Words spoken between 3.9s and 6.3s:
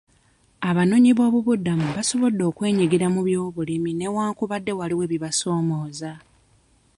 newankubadde waliwo ebibasoomooza.